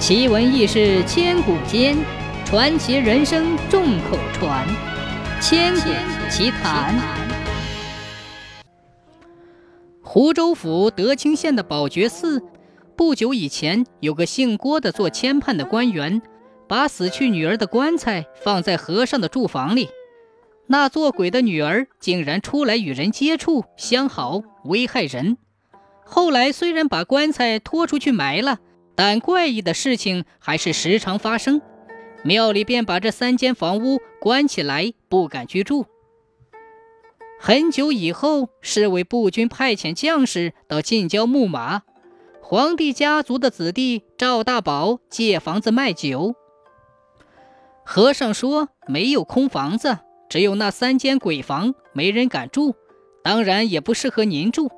[0.00, 1.94] 奇闻异事千古间，
[2.46, 4.66] 传奇人生众口传。
[5.42, 5.90] 千古
[6.30, 6.98] 奇谈。
[10.02, 12.42] 湖州府德清县的宝觉寺，
[12.96, 16.22] 不久以前，有个姓郭的做签判的官员，
[16.66, 19.90] 把死去女儿的棺材放在和尚的住房里。
[20.68, 25.36] 那做鬼的女儿竟然出来与人接触相好，危害人。
[26.06, 28.60] 后来虽然把棺材拖出去埋了。
[29.00, 31.62] 但怪异的事情还是时常发生，
[32.22, 35.86] 庙里便把这三间房屋关起来，不敢居住。
[37.40, 41.80] 很久以后，侍卫步军派遣将士到近郊牧马，
[42.42, 46.34] 皇帝家族的子弟赵大宝借房子卖酒。
[47.82, 49.96] 和尚说没有空房子，
[50.28, 52.74] 只有那三间鬼房，没人敢住，
[53.24, 54.70] 当然也不适合您住。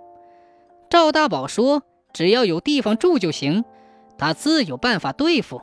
[0.88, 1.82] 赵大宝说
[2.12, 3.64] 只要有地方住就行。
[4.22, 5.60] 他自有办法对付。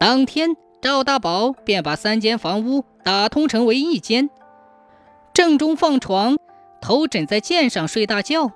[0.00, 4.28] 当天，赵大宝便把三间房屋打通成为一间，
[5.32, 6.38] 正中放床，
[6.80, 8.50] 头枕在剑上睡大觉。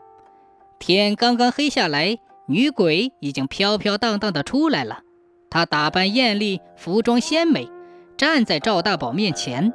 [0.80, 5.02] 天刚刚黑下来，女鬼已经飘飘荡荡的出来了。
[5.50, 7.70] 她打扮艳丽，服装鲜美，
[8.16, 9.72] 站在赵大宝面前。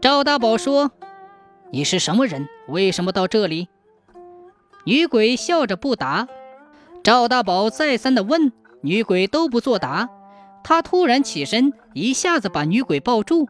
[0.00, 0.92] 赵大宝说
[1.72, 2.46] ：“你是什么人？
[2.68, 3.66] 为什么到这里？”
[4.86, 6.28] 女鬼笑着不答。
[7.02, 10.08] 赵大宝再三的问，女鬼都不作答。
[10.62, 13.48] 他突然起身，一下子把女鬼抱住。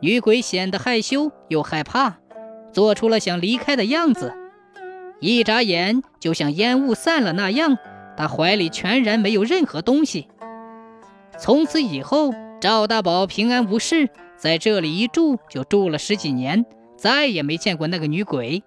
[0.00, 2.18] 女鬼显得害羞又害怕，
[2.72, 4.34] 做出了想离开的样子。
[5.18, 7.78] 一眨眼，就像烟雾散了那样，
[8.18, 10.28] 他怀里全然没有任何东西。
[11.38, 16.66] 从此以后，赵大宝平安无事，在这里一住就住了十几年，
[16.98, 18.62] 再也没见过那个女鬼。